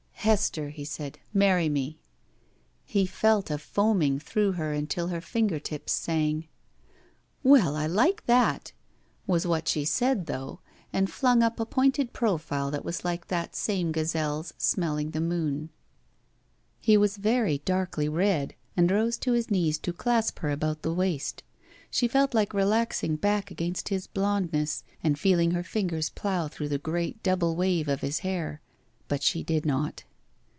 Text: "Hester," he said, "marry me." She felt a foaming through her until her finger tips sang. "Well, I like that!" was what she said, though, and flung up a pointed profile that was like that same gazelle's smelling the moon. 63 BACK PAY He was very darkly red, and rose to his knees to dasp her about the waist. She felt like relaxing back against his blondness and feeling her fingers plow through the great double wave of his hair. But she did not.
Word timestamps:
"Hester," 0.23 0.69
he 0.69 0.85
said, 0.85 1.17
"marry 1.33 1.67
me." 1.67 1.97
She 2.85 3.07
felt 3.07 3.49
a 3.49 3.57
foaming 3.57 4.19
through 4.19 4.51
her 4.51 4.71
until 4.71 5.07
her 5.07 5.19
finger 5.19 5.57
tips 5.59 5.93
sang. 5.93 6.47
"Well, 7.41 7.75
I 7.75 7.87
like 7.87 8.27
that!" 8.27 8.71
was 9.25 9.47
what 9.47 9.67
she 9.67 9.83
said, 9.83 10.27
though, 10.27 10.59
and 10.93 11.09
flung 11.09 11.41
up 11.41 11.59
a 11.59 11.65
pointed 11.65 12.13
profile 12.13 12.69
that 12.69 12.85
was 12.85 13.03
like 13.03 13.29
that 13.29 13.55
same 13.55 13.91
gazelle's 13.91 14.53
smelling 14.59 15.09
the 15.09 15.21
moon. 15.21 15.71
63 16.81 16.83
BACK 16.83 16.83
PAY 16.85 16.91
He 16.91 16.97
was 16.97 17.17
very 17.17 17.57
darkly 17.65 18.07
red, 18.07 18.53
and 18.77 18.91
rose 18.91 19.17
to 19.17 19.31
his 19.31 19.49
knees 19.49 19.79
to 19.79 19.91
dasp 19.91 20.37
her 20.41 20.51
about 20.51 20.83
the 20.83 20.93
waist. 20.93 21.41
She 21.89 22.07
felt 22.07 22.35
like 22.35 22.53
relaxing 22.53 23.15
back 23.15 23.49
against 23.49 23.89
his 23.89 24.05
blondness 24.05 24.83
and 25.03 25.17
feeling 25.17 25.49
her 25.49 25.63
fingers 25.63 26.11
plow 26.11 26.47
through 26.47 26.69
the 26.69 26.77
great 26.77 27.23
double 27.23 27.55
wave 27.55 27.87
of 27.87 28.01
his 28.01 28.19
hair. 28.19 28.61
But 29.07 29.23
she 29.23 29.41
did 29.41 29.65
not. 29.65 30.03